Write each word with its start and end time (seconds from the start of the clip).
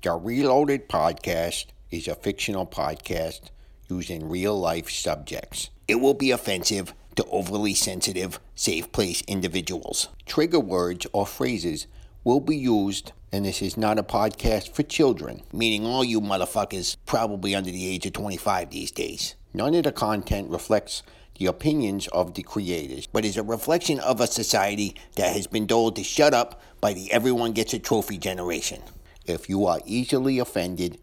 The 0.00 0.12
Reloaded 0.12 0.88
podcast 0.88 1.66
is 1.90 2.06
a 2.06 2.14
fictional 2.14 2.64
podcast 2.68 3.50
using 3.90 4.28
real 4.28 4.56
life 4.56 4.88
subjects. 4.88 5.70
It 5.88 5.96
will 5.96 6.14
be 6.14 6.30
offensive 6.30 6.94
to 7.16 7.24
overly 7.24 7.74
sensitive, 7.74 8.38
safe 8.54 8.92
place 8.92 9.24
individuals. 9.26 10.06
Trigger 10.24 10.60
words 10.60 11.08
or 11.12 11.26
phrases 11.26 11.88
will 12.22 12.38
be 12.38 12.56
used, 12.56 13.10
and 13.32 13.44
this 13.44 13.60
is 13.60 13.76
not 13.76 13.98
a 13.98 14.04
podcast 14.04 14.72
for 14.72 14.84
children, 14.84 15.42
meaning 15.52 15.84
all 15.84 16.04
you 16.04 16.20
motherfuckers 16.20 16.96
probably 17.04 17.56
under 17.56 17.72
the 17.72 17.88
age 17.88 18.06
of 18.06 18.12
25 18.12 18.70
these 18.70 18.92
days. 18.92 19.34
None 19.52 19.74
of 19.74 19.82
the 19.82 19.90
content 19.90 20.48
reflects 20.48 21.02
the 21.40 21.46
opinions 21.46 22.06
of 22.08 22.34
the 22.34 22.44
creators, 22.44 23.08
but 23.08 23.24
is 23.24 23.36
a 23.36 23.42
reflection 23.42 23.98
of 23.98 24.20
a 24.20 24.28
society 24.28 24.94
that 25.16 25.34
has 25.34 25.48
been 25.48 25.66
told 25.66 25.96
to 25.96 26.04
shut 26.04 26.34
up 26.34 26.62
by 26.80 26.92
the 26.92 27.10
everyone 27.10 27.50
gets 27.50 27.74
a 27.74 27.80
trophy 27.80 28.16
generation. 28.16 28.80
If 29.28 29.50
you 29.50 29.66
are 29.66 29.78
easily 29.84 30.38
offended, 30.38 30.98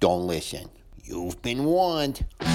don't 0.00 0.26
listen. 0.26 0.70
You've 1.04 1.42
been 1.42 1.64
warned. 1.64 2.24
A 2.40 2.46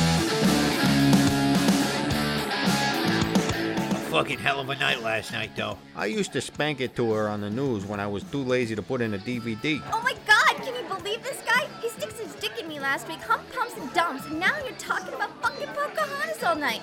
fucking 4.10 4.40
hell 4.40 4.60
of 4.60 4.70
a 4.70 4.76
night 4.76 5.04
last 5.04 5.32
night, 5.32 5.52
though. 5.56 5.78
I 5.96 6.08
used 6.08 6.34
to 6.34 6.42
spank 6.42 6.82
it 6.82 6.96
to 6.96 7.12
her 7.12 7.30
on 7.30 7.42
the 7.42 7.52
news 7.52 7.86
when 7.86 8.00
I 8.00 8.08
was 8.08 8.24
too 8.24 8.44
lazy 8.44 8.76
to 8.76 8.82
put 8.82 9.02
in 9.02 9.14
a 9.14 9.20
DVD. 9.20 9.84
Oh 9.94 10.02
my 10.02 10.16
god, 10.26 10.56
can 10.64 10.74
you 10.74 10.82
believe 10.96 11.22
this 11.22 11.44
guy? 11.46 11.68
He 11.80 11.90
sticks 11.90 12.20
his 12.20 12.34
dick 12.36 12.54
in 12.60 12.68
me 12.68 12.80
last 12.80 13.08
week, 13.08 13.22
hump 13.22 13.44
pumps 13.54 13.76
and 13.78 13.94
dumps, 13.94 14.26
and 14.26 14.40
now 14.40 14.58
you're 14.66 14.74
talking 14.78 15.14
about 15.14 15.40
fucking 15.44 15.68
Pocahontas 15.68 16.44
all 16.44 16.56
night. 16.56 16.82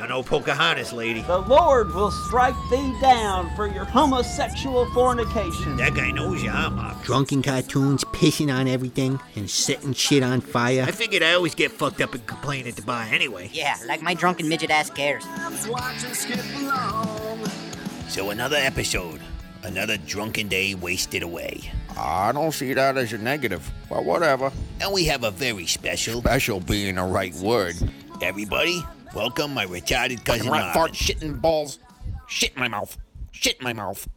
You 0.00 0.06
don't 0.06 0.16
know 0.16 0.22
Pocahontas, 0.22 0.94
lady. 0.94 1.20
The 1.20 1.40
Lord 1.40 1.94
will 1.94 2.10
strike 2.10 2.54
thee 2.70 2.96
down 3.02 3.54
for 3.54 3.66
your 3.66 3.84
homosexual 3.84 4.86
fornication. 4.94 5.76
That 5.76 5.92
guy 5.92 6.10
knows 6.10 6.42
you, 6.42 6.48
huh, 6.48 6.70
Mom? 6.70 6.98
Drunken 7.02 7.42
cartoons, 7.42 8.02
pissing 8.04 8.50
on 8.50 8.66
everything, 8.66 9.20
and 9.36 9.50
setting 9.50 9.92
shit 9.92 10.22
on 10.22 10.40
fire. 10.40 10.86
I 10.88 10.90
figured 10.90 11.22
I 11.22 11.34
always 11.34 11.54
get 11.54 11.70
fucked 11.70 12.00
up 12.00 12.14
and 12.14 12.26
complain 12.26 12.66
at 12.66 12.76
the 12.76 12.82
bar 12.82 13.02
anyway. 13.12 13.50
Yeah, 13.52 13.76
like 13.86 14.00
my 14.00 14.14
drunken 14.14 14.48
midget 14.48 14.70
ass 14.70 14.88
cares. 14.88 15.22
So 18.08 18.30
another 18.30 18.56
episode. 18.56 19.20
Another 19.64 19.98
drunken 19.98 20.48
day 20.48 20.74
wasted 20.74 21.22
away. 21.22 21.70
I 21.98 22.32
don't 22.32 22.52
see 22.52 22.72
that 22.72 22.96
as 22.96 23.12
a 23.12 23.18
negative, 23.18 23.70
but 23.90 24.06
whatever. 24.06 24.50
And 24.80 24.94
we 24.94 25.04
have 25.04 25.24
a 25.24 25.30
very 25.30 25.66
special. 25.66 26.22
Special 26.22 26.58
being 26.58 26.94
the 26.94 27.02
right 27.02 27.34
word. 27.34 27.74
Everybody, 28.22 28.82
welcome 29.14 29.54
my 29.54 29.66
retarded 29.66 30.24
cousin 30.24 30.50
rat 30.50 30.74
fart, 30.74 30.74
Marvin. 30.74 30.94
shit 30.94 31.22
in 31.22 31.38
balls, 31.38 31.78
shit 32.26 32.54
in 32.54 32.60
my 32.60 32.68
mouth, 32.68 32.96
shit 33.32 33.58
in 33.58 33.64
my 33.64 33.72
mouth. 33.72 34.08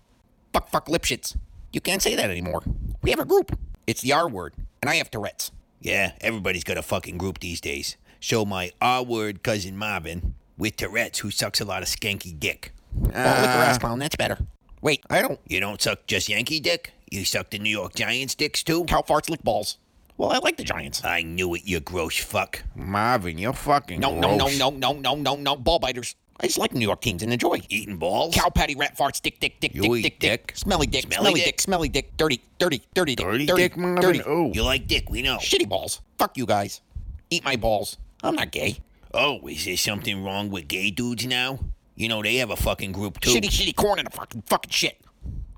Fuck, 0.53 0.69
fuck, 0.69 0.87
lipshits. 0.87 1.35
You 1.71 1.81
can't 1.81 2.01
say 2.01 2.15
that 2.15 2.29
anymore. 2.29 2.63
We 3.01 3.09
have 3.09 3.19
a 3.19 3.25
group. 3.25 3.57
It's 3.87 4.01
the 4.01 4.13
R 4.13 4.27
word, 4.27 4.53
and 4.81 4.89
I 4.89 4.95
have 4.95 5.09
Tourette's. 5.09 5.51
Yeah, 5.81 6.13
everybody's 6.21 6.63
got 6.63 6.77
a 6.77 6.81
fucking 6.81 7.17
group 7.17 7.39
these 7.39 7.59
days. 7.59 7.97
So 8.21 8.45
my 8.45 8.71
R-word 8.79 9.43
cousin 9.43 9.75
Marvin 9.75 10.35
with 10.57 10.77
Tourette's, 10.77 11.19
who 11.19 11.29
sucks 11.29 11.59
a 11.59 11.65
lot 11.65 11.81
of 11.81 11.89
skanky 11.89 12.39
dick. 12.39 12.71
oh, 12.95 13.01
with 13.01 13.11
the 13.11 13.19
ass 13.19 13.75
ah. 13.75 13.79
clown, 13.79 13.99
that's 13.99 14.15
better. 14.15 14.37
Wait, 14.81 15.03
I 15.09 15.21
don't. 15.21 15.41
You 15.45 15.59
don't 15.59 15.81
suck 15.81 16.07
just 16.07 16.29
Yankee 16.29 16.61
dick? 16.61 16.93
You 17.11 17.25
suck 17.25 17.49
the 17.49 17.59
New 17.59 17.69
York 17.69 17.95
Giants 17.95 18.33
dicks 18.33 18.63
too? 18.63 18.85
Cow 18.85 19.01
farts 19.01 19.29
lick 19.29 19.43
balls. 19.43 19.77
Well, 20.17 20.31
I 20.31 20.37
like 20.39 20.57
the 20.57 20.63
Giants. 20.63 21.03
I 21.03 21.21
knew 21.23 21.55
it, 21.55 21.63
you 21.65 21.79
gross 21.79 22.17
fuck. 22.17 22.63
Marvin, 22.75 23.37
you're 23.37 23.53
fucking 23.53 23.99
No, 23.99 24.13
no, 24.19 24.31
no, 24.37 24.45
gross. 24.45 24.59
no, 24.59 24.69
no, 24.69 24.93
no, 24.93 25.15
no, 25.15 25.35
no. 25.35 25.55
Ball 25.55 25.79
biters. 25.79 26.15
I 26.39 26.47
just 26.47 26.57
like 26.57 26.73
New 26.73 26.85
York 26.85 27.01
teams 27.01 27.23
and 27.23 27.31
enjoy. 27.31 27.61
Eating 27.69 27.97
balls? 27.97 28.33
Cow 28.35 28.49
patty, 28.49 28.75
rat 28.75 28.97
farts, 28.97 29.21
dick, 29.21 29.39
dick, 29.39 29.59
dick, 29.59 29.73
You 29.73 29.81
dick, 29.83 29.91
eat 29.91 30.01
dick, 30.01 30.19
dick, 30.19 30.47
dick? 30.47 30.57
Smelly 30.57 30.87
dick, 30.87 31.03
Smelly 31.03 31.15
smelly 31.21 31.33
dick? 31.39 31.45
dick, 31.45 31.61
smelly 31.61 31.89
dick, 31.89 32.17
dirty, 32.17 32.41
dirty, 32.59 32.81
dirty, 32.93 33.15
dick, 33.15 33.25
Dirty 33.25 33.45
dirty, 33.45 33.61
dick, 33.61 33.77
Marvin? 33.77 34.01
dirty. 34.01 34.19
Ooh. 34.29 34.51
You 34.53 34.63
like 34.63 34.87
dick, 34.87 35.09
we 35.09 35.21
know. 35.21 35.37
Shitty 35.37 35.69
balls. 35.69 36.01
Fuck 36.17 36.37
you 36.37 36.45
guys. 36.45 36.81
Eat 37.29 37.43
my 37.45 37.55
balls. 37.55 37.97
I'm 38.23 38.35
not 38.35 38.51
gay. 38.51 38.77
Oh, 39.13 39.47
is 39.47 39.65
there 39.65 39.77
something 39.77 40.23
wrong 40.23 40.49
with 40.49 40.67
gay 40.67 40.89
dudes 40.91 41.25
now? 41.25 41.59
You 41.95 42.07
know, 42.09 42.23
they 42.23 42.35
have 42.37 42.49
a 42.49 42.55
fucking 42.55 42.91
group 42.93 43.19
too. 43.19 43.29
Shitty, 43.29 43.49
shitty 43.49 43.75
corn 43.75 43.99
in 43.99 44.07
a 44.07 44.09
fucking 44.09 44.43
fucking 44.47 44.71
shit. 44.71 44.99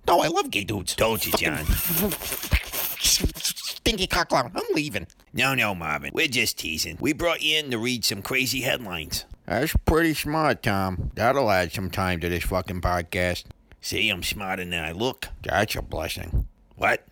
No, 0.07 0.19
I 0.21 0.27
love 0.27 0.51
gay 0.51 0.65
dudes. 0.65 0.93
Told 0.95 1.25
you, 1.25 1.31
John. 1.33 1.65
Stinky 3.95 4.13
cock 4.13 4.27
clown. 4.27 4.51
I'm 4.53 4.75
leaving. 4.75 5.07
No, 5.33 5.55
no, 5.55 5.73
Marvin. 5.73 6.11
We're 6.13 6.27
just 6.27 6.59
teasing. 6.59 6.97
We 6.99 7.13
brought 7.13 7.41
you 7.41 7.59
in 7.59 7.71
to 7.71 7.77
read 7.77 8.03
some 8.03 8.21
crazy 8.21 8.59
headlines. 8.59 9.23
That's 9.45 9.73
pretty 9.85 10.13
smart, 10.13 10.63
Tom. 10.63 11.11
That'll 11.15 11.49
add 11.49 11.71
some 11.71 11.89
time 11.89 12.19
to 12.19 12.27
this 12.27 12.43
fucking 12.43 12.81
podcast. 12.81 13.45
See, 13.79 14.09
I'm 14.09 14.21
smarter 14.21 14.65
than 14.65 14.83
I 14.83 14.91
look. 14.91 15.29
That's 15.43 15.77
a 15.77 15.81
blessing. 15.81 16.45
What? 16.75 17.07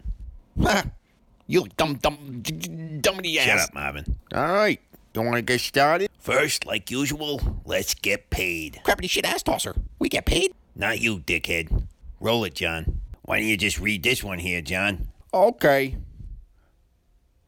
you 1.47 1.67
dumb, 1.77 1.95
dumb, 1.95 2.41
d- 2.41 2.51
d- 2.51 2.97
dumb 2.99 3.21
in 3.21 3.33
Shut 3.35 3.59
up, 3.59 3.73
Marvin. 3.73 4.17
All 4.35 4.51
right. 4.51 4.81
You 5.15 5.21
want 5.21 5.37
to 5.37 5.41
get 5.41 5.61
started? 5.61 6.09
First, 6.19 6.65
like 6.65 6.91
usual, 6.91 7.61
let's 7.63 7.93
get 7.93 8.29
paid. 8.29 8.81
Crappity 8.83 9.09
shit 9.09 9.23
ass 9.23 9.41
tosser. 9.41 9.73
We 9.99 10.09
get 10.09 10.25
paid. 10.25 10.53
Not 10.75 10.99
you, 10.99 11.19
dickhead. 11.19 11.87
Roll 12.19 12.43
it, 12.43 12.55
John. 12.55 12.99
Why 13.21 13.39
don't 13.39 13.47
you 13.47 13.55
just 13.55 13.79
read 13.79 14.03
this 14.03 14.21
one 14.21 14.39
here, 14.39 14.61
John? 14.61 15.07
Okay. 15.33 15.95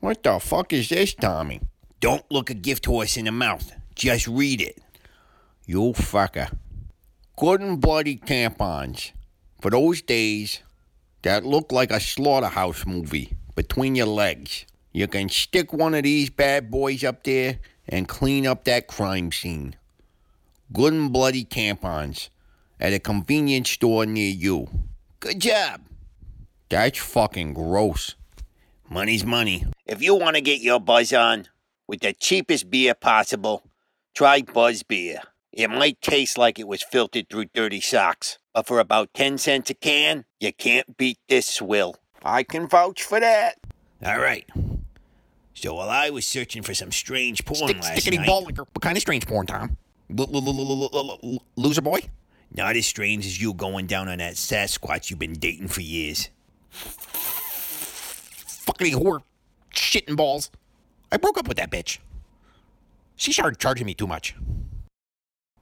What 0.05 0.21
the 0.21 0.37
fuck 0.39 0.71
is 0.71 0.89
this, 0.89 1.15
Tommy? 1.15 1.61
Don't 1.99 2.23
look 2.29 2.51
a 2.51 2.53
gift 2.53 2.85
horse 2.85 3.17
in 3.17 3.25
the 3.25 3.31
mouth. 3.31 3.71
Just 3.95 4.27
read 4.27 4.61
it. 4.61 4.77
You 5.65 5.93
fucker. 5.93 6.55
Good 7.35 7.61
and 7.61 7.81
bloody 7.81 8.17
tampons. 8.17 9.13
For 9.61 9.71
those 9.71 10.03
days 10.03 10.59
that 11.23 11.43
look 11.43 11.71
like 11.71 11.89
a 11.89 11.99
slaughterhouse 11.99 12.85
movie 12.85 13.33
between 13.55 13.95
your 13.95 14.05
legs. 14.05 14.67
You 14.93 15.07
can 15.07 15.27
stick 15.27 15.73
one 15.73 15.95
of 15.95 16.03
these 16.03 16.29
bad 16.29 16.69
boys 16.69 17.03
up 17.03 17.23
there 17.23 17.57
and 17.89 18.07
clean 18.07 18.45
up 18.45 18.65
that 18.65 18.85
crime 18.85 19.31
scene. 19.31 19.75
Good 20.71 20.93
and 20.93 21.11
bloody 21.11 21.45
tampons 21.45 22.29
at 22.79 22.93
a 22.93 22.99
convenience 22.99 23.71
store 23.71 24.05
near 24.05 24.29
you. 24.29 24.67
Good 25.19 25.39
job. 25.39 25.81
That's 26.69 26.99
fucking 26.99 27.55
gross. 27.55 28.13
Money's 28.89 29.25
money. 29.25 29.65
If 29.85 30.01
you 30.01 30.15
want 30.15 30.35
to 30.35 30.41
get 30.41 30.61
your 30.61 30.79
buzz 30.79 31.13
on 31.13 31.47
with 31.87 32.01
the 32.01 32.13
cheapest 32.13 32.69
beer 32.69 32.93
possible, 32.93 33.63
try 34.13 34.41
Buzz 34.41 34.83
Beer. 34.83 35.21
It 35.51 35.69
might 35.69 36.01
taste 36.01 36.37
like 36.37 36.59
it 36.59 36.67
was 36.67 36.83
filtered 36.83 37.29
through 37.29 37.45
dirty 37.53 37.81
socks, 37.81 38.37
but 38.53 38.67
for 38.67 38.79
about 38.79 39.13
10 39.13 39.37
cents 39.37 39.69
a 39.69 39.73
can, 39.73 40.25
you 40.39 40.51
can't 40.53 40.97
beat 40.97 41.19
this 41.29 41.47
swill. 41.47 41.95
I 42.23 42.43
can 42.43 42.67
vouch 42.67 43.03
for 43.03 43.19
that. 43.19 43.55
All 44.03 44.19
right. 44.19 44.45
So 45.53 45.75
while 45.75 45.89
I 45.89 46.09
was 46.09 46.25
searching 46.25 46.61
for 46.63 46.73
some 46.73 46.91
strange 46.91 47.45
porn 47.45 47.69
Stick, 47.69 47.81
last 47.81 48.05
stickity 48.05 48.17
night, 48.17 48.27
ball 48.27 48.43
liquor. 48.43 48.63
What 48.73 48.81
kind 48.81 48.97
of 48.97 49.01
strange 49.01 49.25
porn, 49.25 49.47
Tom? 49.47 49.77
Loser 51.55 51.81
boy? 51.81 52.01
not 52.55 52.75
as 52.75 52.85
strange 52.85 53.25
as 53.25 53.41
you 53.41 53.53
going 53.53 53.85
down 53.85 54.07
on 54.07 54.19
that 54.19 54.35
Sasquatch 54.35 55.09
you've 55.09 55.19
been 55.19 55.33
dating 55.33 55.67
for 55.67 55.81
years. 55.81 56.29
Fuckity 58.77 58.93
whore. 58.93 59.21
Shit 59.69 60.07
and 60.07 60.17
balls. 60.17 60.51
I 61.11 61.17
broke 61.17 61.37
up 61.37 61.47
with 61.47 61.57
that 61.57 61.71
bitch. 61.71 61.99
She 63.15 63.31
started 63.31 63.59
charging 63.59 63.85
me 63.85 63.93
too 63.93 64.07
much. 64.07 64.35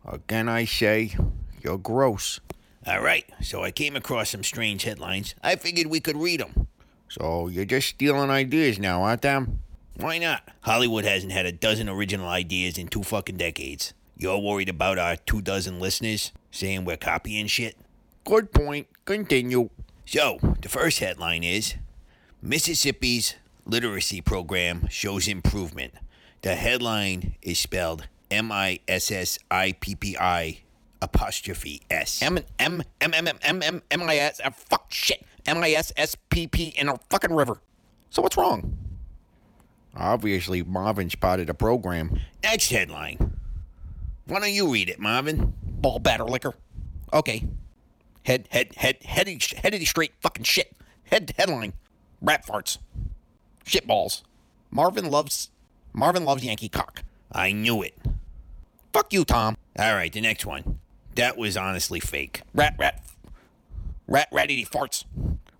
Again, 0.05 0.49
I 0.49 0.65
say, 0.65 1.15
you're 1.61 1.77
gross. 1.77 2.39
All 2.85 3.01
right, 3.01 3.25
so 3.41 3.63
I 3.63 3.71
came 3.71 3.95
across 3.95 4.31
some 4.31 4.43
strange 4.43 4.83
headlines. 4.83 5.35
I 5.41 5.55
figured 5.55 5.87
we 5.87 5.99
could 5.99 6.17
read 6.17 6.41
them. 6.41 6.67
So 7.07 7.47
you're 7.47 7.65
just 7.65 7.89
stealing 7.89 8.29
ideas 8.29 8.79
now, 8.79 9.03
aren't 9.03 9.21
them? 9.21 9.59
Why 9.95 10.17
not? 10.17 10.49
Hollywood 10.61 11.05
hasn't 11.05 11.31
had 11.31 11.45
a 11.45 11.51
dozen 11.51 11.87
original 11.87 12.27
ideas 12.27 12.77
in 12.77 12.87
two 12.87 13.03
fucking 13.03 13.37
decades. 13.37 13.93
You're 14.17 14.39
worried 14.39 14.69
about 14.69 14.97
our 14.97 15.15
two 15.15 15.41
dozen 15.41 15.79
listeners 15.79 16.31
saying 16.51 16.85
we're 16.85 16.97
copying 16.97 17.47
shit? 17.47 17.77
Good 18.25 18.51
point. 18.51 18.87
Continue. 19.05 19.69
So, 20.05 20.39
the 20.61 20.69
first 20.69 20.99
headline 20.99 21.43
is 21.43 21.75
Mississippi's 22.45 23.35
literacy 23.65 24.19
program 24.19 24.89
shows 24.89 25.29
improvement. 25.29 25.93
The 26.41 26.55
headline 26.55 27.35
is 27.41 27.57
spelled 27.57 28.09
M 28.29 28.51
I 28.51 28.81
S 28.85 29.11
S 29.11 29.39
I 29.49 29.71
P 29.79 29.95
P 29.95 30.17
I 30.17 30.59
apostrophe 31.01 31.83
S. 31.89 32.21
M 32.21 32.39
M 32.59 32.83
M 32.99 33.13
M 33.13 33.27
M 33.27 33.39
M 33.41 33.63
M 33.63 33.81
M 33.89 34.01
I 34.03 34.17
S 34.17 34.41
fuck 34.53 34.91
shit 34.91 35.25
M 35.45 35.63
I 35.63 35.71
S 35.71 35.93
S 35.95 36.17
P 36.29 36.45
P 36.47 36.73
in 36.75 36.89
a 36.89 36.99
fucking 37.09 37.33
river. 37.33 37.61
So 38.09 38.21
what's 38.21 38.35
wrong? 38.35 38.77
Obviously, 39.95 40.63
Marvin 40.63 41.09
spotted 41.09 41.49
a 41.49 41.53
program. 41.53 42.19
Next 42.43 42.69
headline. 42.69 43.39
Why 44.25 44.41
don't 44.41 44.51
you 44.51 44.69
read 44.69 44.89
it, 44.89 44.99
Marvin? 44.99 45.53
Ball 45.63 45.99
batter 45.99 46.25
liquor. 46.25 46.55
Okay. 47.13 47.47
Head 48.25 48.49
head 48.51 48.75
head 48.75 48.97
heady 49.05 49.37
headity 49.37 49.87
straight 49.87 50.11
fucking 50.19 50.43
shit. 50.43 50.75
Head 51.05 51.33
headline. 51.37 51.71
Rat 52.23 52.45
farts. 52.47 52.77
Shit 53.65 53.85
balls. 53.85 54.23
Marvin 54.71 55.11
loves 55.11 55.51
Marvin 55.93 56.25
loves 56.25 56.43
Yankee 56.43 56.69
cock. 56.69 57.03
I 57.31 57.51
knew 57.51 57.81
it. 57.83 57.95
Fuck 58.93 59.13
you, 59.13 59.25
Tom. 59.25 59.57
All 59.77 59.93
right, 59.93 60.11
the 60.11 60.21
next 60.21 60.45
one. 60.45 60.79
That 61.15 61.37
was 61.37 61.57
honestly 61.57 61.99
fake. 61.99 62.41
Rat 62.55 62.75
rat 62.79 63.03
rat 64.07 64.29
ratty 64.31 64.65
farts. 64.65 65.03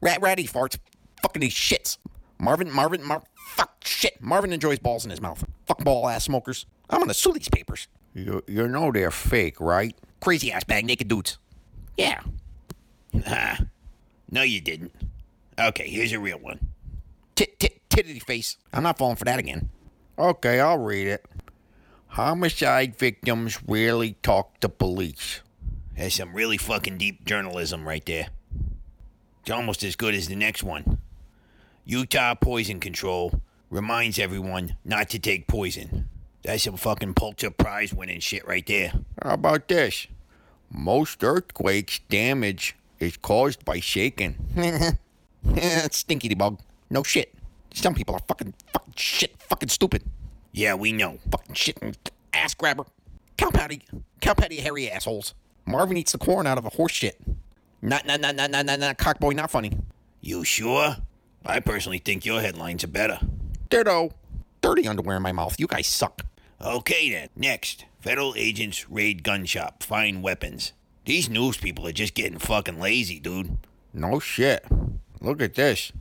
Rat 0.02 0.22
ratty 0.22 0.48
farts. 0.48 0.78
Fucking 1.22 1.42
these 1.42 1.54
shits. 1.54 1.98
Marvin, 2.40 2.72
Marvin, 2.72 3.04
Mar. 3.04 3.24
Fuck, 3.36 3.86
shit. 3.86 4.22
Marvin 4.22 4.52
enjoys 4.52 4.80
balls 4.80 5.06
in 5.06 5.12
his 5.12 5.22
mouth. 5.22 5.46
Fuck 5.66 5.84
ball 5.84 6.08
ass 6.08 6.24
smokers. 6.26 6.66
I'm 6.90 7.00
gonna 7.00 7.14
sue 7.14 7.34
these 7.34 7.50
papers. 7.50 7.88
You, 8.14 8.44
you 8.48 8.68
know 8.68 8.92
they're 8.92 9.12
fake, 9.12 9.60
right? 9.60 9.96
Crazy 10.22 10.52
ass 10.52 10.64
bag 10.64 10.86
naked 10.86 11.08
dudes. 11.08 11.38
Yeah. 11.98 12.22
Ah, 13.28 13.60
no, 14.32 14.42
you 14.42 14.62
didn't. 14.62 14.94
Okay, 15.60 15.88
here's 15.88 16.12
a 16.12 16.20
real 16.20 16.38
one. 16.40 16.70
Tit, 17.36 17.60
tit, 17.60 17.82
titty 17.90 18.20
face. 18.20 18.58
I'm 18.72 18.84
not 18.84 18.98
falling 18.98 19.16
for 19.16 19.26
that 19.26 19.40
again. 19.40 19.70
Okay, 20.18 20.60
I'll 20.60 20.78
read 20.78 21.08
it. 21.08 21.26
Homicide 22.08 22.96
victims 22.96 23.60
rarely 23.68 24.14
talk 24.22 24.60
to 24.60 24.70
police. 24.70 25.42
That's 25.98 26.16
some 26.16 26.34
really 26.34 26.58
fucking 26.58 26.98
deep 26.98 27.26
journalism 27.26 27.88
right 27.88 28.06
there. 28.06 28.28
It's 29.42 29.52
almost 29.52 29.84
as 29.84 29.96
good 29.96 30.14
as 30.14 30.28
the 30.28 30.36
next 30.36 30.64
one. 30.64 31.00
Utah 31.86 32.36
Poison 32.36 32.80
Control 32.80 33.42
reminds 33.70 34.20
everyone 34.20 34.76
not 34.86 35.10
to 35.10 35.20
take 35.20 35.48
poison. 35.48 36.08
That's 36.44 36.64
some 36.64 36.78
fucking 36.78 37.16
Pulitzer 37.16 37.52
Prize 37.52 37.94
winning 37.94 38.20
shit 38.20 38.48
right 38.48 38.66
there. 38.66 38.94
How 39.22 39.34
about 39.34 39.68
this? 39.68 40.08
Most 40.70 41.24
earthquakes 41.24 42.00
damage 42.10 42.76
is 43.00 43.18
caused 43.18 43.66
by 43.66 43.80
shaking. 43.80 44.38
Stinky 45.92 46.34
bug. 46.34 46.60
No 46.90 47.04
shit. 47.04 47.34
Some 47.74 47.96
people 47.96 48.16
are 48.16 48.22
fucking, 48.28 48.54
fucking 48.72 48.94
shit, 48.96 49.42
fucking 49.42 49.70
stupid. 49.70 50.04
Yeah, 50.52 50.76
we 50.76 50.92
know. 50.92 51.18
Fucking 51.32 51.56
shit 51.56 51.78
and 51.82 51.98
ass 52.34 52.54
grabber. 52.54 52.86
Cow 53.38 53.50
patty. 53.50 53.82
Cow 54.22 54.34
patty 54.34 54.58
hairy 54.58 54.90
assholes. 54.90 55.34
Marvin 55.66 55.98
eats 55.98 56.12
the 56.12 56.18
corn 56.18 56.46
out 56.46 56.58
of 56.58 56.66
a 56.66 56.70
horse 56.70 56.92
shit. 56.92 57.20
Not, 57.82 58.06
not, 58.06 58.22
not, 58.22 58.36
not, 58.36 58.52
not, 58.52 58.66
not, 58.66 58.80
not, 58.80 58.98
cock 58.98 59.20
boy, 59.20 59.32
not 59.32 59.50
funny. 59.50 59.72
You 60.22 60.44
sure? 60.44 60.98
I 61.46 61.60
personally 61.60 61.98
think 61.98 62.26
your 62.26 62.42
headlines 62.42 62.84
are 62.84 62.88
better. 62.88 63.20
Ditto. 63.70 64.12
Dirty 64.62 64.88
underwear 64.88 65.18
in 65.18 65.24
my 65.24 65.32
mouth. 65.34 65.60
You 65.60 65.68
guys 65.68 65.88
suck. 65.88 66.22
Okay 66.62 67.10
then. 67.10 67.28
Next, 67.36 67.86
federal 68.00 68.34
agents 68.38 68.90
raid 68.90 69.24
gun 69.24 69.46
shop, 69.46 69.84
find 69.84 70.24
weapons. 70.24 70.72
These 71.06 71.30
news 71.30 71.58
people 71.58 71.86
are 71.86 71.92
just 71.92 72.14
getting 72.14 72.38
fucking 72.38 72.80
lazy, 72.80 73.20
dude. 73.20 73.58
No 73.94 74.20
shit. 74.20 74.66
Look 75.24 75.42
at 75.42 75.56
this. 75.56 75.92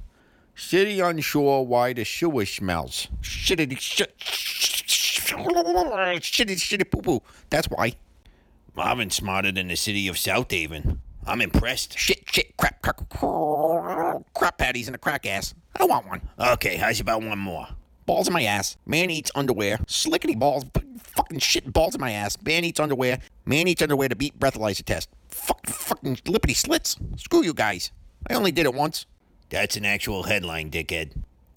City 0.54 1.00
unsure 1.00 1.62
why 1.62 1.92
the 1.92 2.04
sewer 2.04 2.44
smells. 2.44 3.08
Shittity 3.22 3.78
shit. 3.78 4.18
Shitty, 4.18 6.56
shitty 6.56 6.90
poo 6.90 7.00
poo. 7.00 7.22
That's 7.48 7.68
why. 7.68 7.94
Marvin's 8.74 9.14
smarter 9.14 9.52
than 9.52 9.68
the 9.68 9.76
city 9.76 10.08
of 10.08 10.18
South 10.18 10.50
Haven. 10.50 11.00
I'm 11.24 11.40
impressed. 11.40 11.96
Shit, 11.96 12.24
shit, 12.26 12.56
crap, 12.56 12.82
crap, 12.82 13.08
crap 14.34 14.58
patties 14.58 14.88
in 14.88 14.94
a 14.94 14.98
crack 14.98 15.24
ass. 15.24 15.54
I 15.76 15.78
don't 15.78 15.88
want 15.88 16.08
one. 16.08 16.20
Okay, 16.38 16.76
how's 16.76 17.00
about 17.00 17.22
one 17.22 17.38
more? 17.38 17.68
Balls 18.04 18.26
in 18.26 18.32
my 18.32 18.42
ass. 18.42 18.76
Man 18.84 19.10
eats 19.10 19.30
underwear. 19.36 19.78
Slickety 19.86 20.36
balls. 20.36 20.64
Fucking 20.98 21.38
shit. 21.38 21.72
Balls 21.72 21.94
in 21.94 22.00
my 22.00 22.10
ass. 22.10 22.36
Man 22.42 22.64
eats 22.64 22.80
underwear. 22.80 23.20
Man 23.46 23.68
eats 23.68 23.80
underwear 23.80 24.08
to 24.08 24.16
beat 24.16 24.38
breathalyzer 24.38 24.84
test. 24.84 25.08
Fuck, 25.28 25.64
fucking 25.66 26.16
lippity 26.16 26.56
slits. 26.56 26.96
Screw 27.16 27.44
you 27.44 27.54
guys. 27.54 27.92
I 28.28 28.34
only 28.34 28.52
did 28.52 28.66
it 28.66 28.74
once. 28.74 29.06
That's 29.52 29.76
an 29.76 29.84
actual 29.84 30.22
headline, 30.22 30.70
dickhead. 30.70 31.10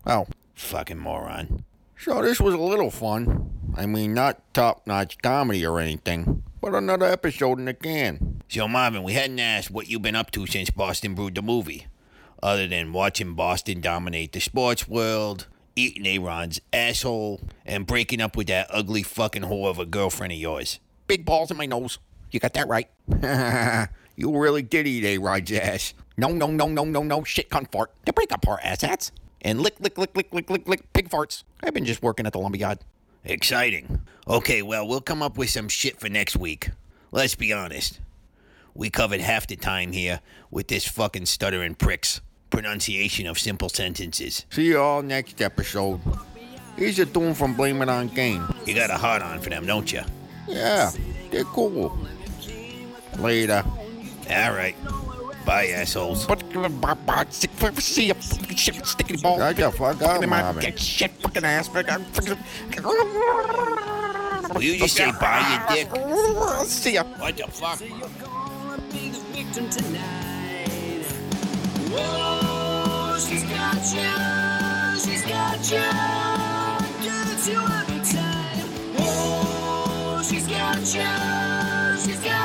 Oh, 0.05 0.27
Fucking 0.53 0.99
moron. 0.99 1.63
so 1.97 2.21
this 2.21 2.41
was 2.41 2.53
a 2.53 2.57
little 2.59 2.91
fun. 2.91 3.49
I 3.77 3.85
mean, 3.85 4.13
not 4.13 4.41
top 4.53 4.85
notch 4.85 5.17
comedy 5.21 5.65
or 5.65 5.79
anything, 5.79 6.43
but 6.59 6.75
another 6.75 7.05
episode 7.05 7.57
in 7.57 7.65
the 7.65 7.73
can. 7.73 8.41
So, 8.49 8.67
Marvin, 8.67 9.03
we 9.03 9.13
hadn't 9.13 9.39
asked 9.39 9.71
what 9.71 9.87
you've 9.87 10.01
been 10.01 10.15
up 10.15 10.31
to 10.31 10.45
since 10.45 10.69
Boston 10.69 11.15
Brewed 11.15 11.35
the 11.35 11.41
movie, 11.41 11.87
other 12.43 12.67
than 12.67 12.91
watching 12.91 13.33
Boston 13.33 13.79
dominate 13.79 14.33
the 14.33 14.41
sports 14.41 14.89
world, 14.89 15.47
eating 15.77 16.05
Aaron's 16.05 16.59
asshole, 16.73 17.39
and 17.65 17.87
breaking 17.87 18.19
up 18.19 18.35
with 18.35 18.47
that 18.47 18.67
ugly 18.71 19.03
fucking 19.03 19.43
whore 19.43 19.69
of 19.69 19.79
a 19.79 19.85
girlfriend 19.85 20.33
of 20.33 20.39
yours. 20.39 20.79
Big 21.07 21.23
balls 21.23 21.49
in 21.49 21.55
my 21.55 21.65
nose. 21.65 21.97
You 22.29 22.41
got 22.41 22.53
that 22.55 22.67
right. 22.67 22.89
you 24.17 24.37
really 24.37 24.63
did 24.63 24.85
eat 24.85 25.05
A 25.05 25.17
Rod's 25.17 25.53
ass. 25.53 25.93
No, 26.17 26.29
no, 26.29 26.47
no, 26.47 26.67
no, 26.67 26.85
no, 26.85 27.03
no. 27.03 27.23
Shit, 27.23 27.49
cunt 27.49 27.71
fart. 27.71 27.91
To 28.05 28.13
break 28.13 28.31
up 28.31 28.47
our 28.47 28.59
asshats. 28.59 29.11
And 29.41 29.61
lick, 29.61 29.79
lick, 29.79 29.97
lick, 29.97 30.15
lick, 30.15 30.33
lick, 30.33 30.49
lick, 30.49 30.67
lick, 30.67 30.93
pig 30.93 31.09
farts. 31.09 31.43
I've 31.61 31.73
been 31.73 31.85
just 31.85 32.01
working 32.01 32.25
at 32.25 32.33
the 32.33 32.39
lumberyard. 32.39 32.79
Exciting. 33.23 34.01
Okay, 34.27 34.61
well, 34.61 34.87
we'll 34.87 35.01
come 35.01 35.21
up 35.21 35.37
with 35.37 35.49
some 35.49 35.67
shit 35.67 35.99
for 35.99 36.09
next 36.09 36.35
week. 36.35 36.69
Let's 37.11 37.35
be 37.35 37.53
honest. 37.53 37.99
We 38.73 38.89
covered 38.89 39.21
half 39.21 39.47
the 39.47 39.55
time 39.55 39.91
here 39.91 40.21
with 40.51 40.67
this 40.67 40.87
fucking 40.87 41.27
stuttering 41.27 41.75
prick's 41.75 42.21
pronunciation 42.49 43.27
of 43.27 43.37
simple 43.39 43.69
sentences. 43.69 44.45
See 44.49 44.67
you 44.67 44.79
all 44.79 45.01
next 45.01 45.41
episode. 45.41 45.99
Here's 46.75 46.99
a 46.99 47.05
tune 47.05 47.33
from 47.33 47.55
Blame 47.55 47.81
It 47.81 47.89
On 47.89 48.09
Kane. 48.09 48.43
You 48.65 48.75
got 48.75 48.89
a 48.89 48.97
heart 48.97 49.21
on 49.21 49.39
for 49.39 49.49
them, 49.49 49.65
don't 49.65 49.91
you? 49.91 50.01
Yeah, 50.47 50.91
they're 51.31 51.45
cool. 51.45 51.97
Later. 53.17 53.63
All 54.29 54.51
right. 54.51 54.75
Bye, 55.45 55.67
assholes. 55.75 56.25
But, 56.25 56.41
see 57.79 58.07
ya, 58.07 58.13
fucking 58.15 58.57
shit, 58.57 58.85
sticky 58.85 59.17
ball. 59.17 59.37
Shut 59.37 59.55
the 59.57 59.71
fuck 59.71 60.01
up, 60.01 60.11
Give 60.13 60.21
me 60.21 60.27
my 60.27 60.53
get 60.59 60.79
shit, 60.79 61.11
fucking 61.21 61.43
ass. 61.45 61.67
fucking- 61.67 62.35
Will 64.53 64.61
you 64.63 64.77
just 64.79 64.95
say 64.95 65.11
bye, 65.19 65.65
you 65.69 65.85
dick? 65.85 65.89
See 66.67 66.93
ya. 66.93 67.03
What 67.17 67.37
the 67.37 67.43
fuck? 67.51 67.79
gonna 67.79 68.81
be 68.91 69.09
the 69.09 69.19
victim 69.33 69.69
tonight. 69.69 71.03
Whoa, 71.91 73.17
she's 73.19 73.43
got 73.43 73.75
you, 73.93 74.99
she's 74.99 75.23
got 75.23 75.59
you, 75.71 75.85
gets 77.03 77.47
you 77.47 77.59
every 77.59 78.01
time. 78.13 78.67
Whoa, 78.97 80.21
she's 80.23 80.47
got 80.47 80.77
you, 80.77 81.11
she's 82.03 82.19
got 82.21 82.44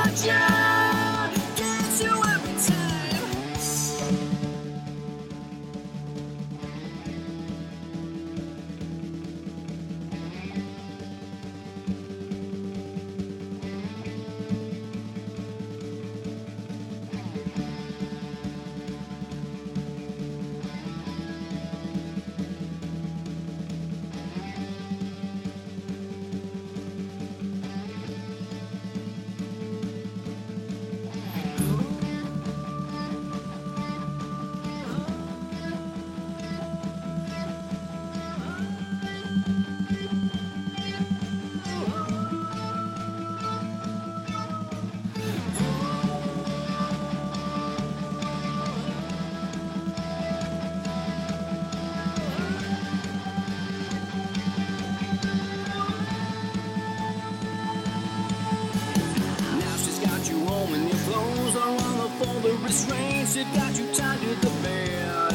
on 62.27 62.41
the 62.41 62.53
restraints 62.63 63.35
that 63.35 63.47
got 63.55 63.77
you 63.77 63.87
tied 63.93 64.19
to 64.21 64.35
the 64.35 64.49
bed. 64.63 65.33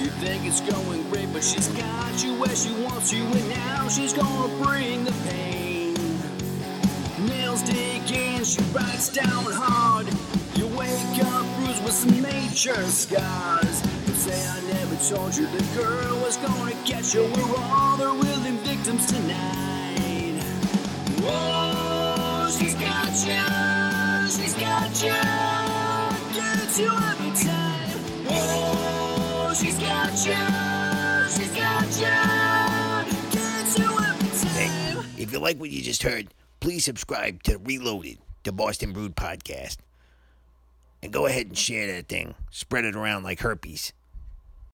You 0.00 0.10
think 0.22 0.44
it's 0.44 0.60
going 0.60 1.08
great, 1.10 1.32
but 1.32 1.44
she's 1.44 1.68
got 1.68 2.24
you 2.24 2.34
where 2.38 2.54
she 2.56 2.72
wants 2.84 3.12
you, 3.12 3.24
and 3.24 3.48
now 3.48 3.88
she's 3.88 4.12
gonna 4.12 4.64
bring 4.64 5.04
the 5.04 5.12
pain. 5.28 5.94
Nails 7.26 7.62
dig 7.62 8.10
in, 8.10 8.44
she 8.44 8.62
bites 8.72 9.08
down 9.08 9.44
hard. 9.52 10.06
You 10.54 10.66
wake 10.68 11.24
up 11.24 11.46
bruised 11.58 11.84
with 11.84 11.92
some 11.92 12.20
major 12.22 12.82
scars. 12.86 13.82
You 14.06 14.14
say 14.14 14.48
I 14.48 14.60
never 14.72 14.96
told 15.08 15.36
you 15.36 15.46
the 15.46 15.64
girl 15.80 16.18
was 16.20 16.36
gonna 16.38 16.74
get 16.84 17.14
you. 17.14 17.22
We're 17.22 17.56
all 17.58 17.96
the 17.96 18.12
willing 18.14 18.58
victims 18.58 19.06
tonight. 19.06 20.42
Whoa, 21.22 22.50
she's 22.50 22.74
got 22.74 23.12
you, 23.26 24.30
she's 24.30 24.54
got 24.54 25.02
you, 25.02 25.75
gets 26.54 26.78
you 26.78 26.90
every 26.90 27.30
time. 27.44 27.88
Whoa, 28.28 29.54
she's 29.54 29.78
got 29.78 30.10
you, 30.26 31.30
she's 31.30 31.54
got 31.54 31.84
you, 31.98 33.30
gets 33.30 33.78
you 33.78 33.84
every 33.84 34.48
Hey, 34.50 35.22
if 35.22 35.32
you 35.32 35.38
like 35.38 35.58
what 35.58 35.70
you 35.70 35.82
just 35.82 36.02
heard, 36.02 36.28
please 36.60 36.84
subscribe 36.84 37.42
to 37.44 37.58
Reloaded, 37.58 38.18
the 38.44 38.52
Boston 38.52 38.92
Brood 38.92 39.16
podcast. 39.16 39.78
And 41.02 41.12
go 41.12 41.26
ahead 41.26 41.46
and 41.46 41.58
share 41.58 41.92
that 41.92 42.08
thing. 42.08 42.34
Spread 42.50 42.84
it 42.84 42.96
around 42.96 43.22
like 43.22 43.40
herpes. 43.40 43.92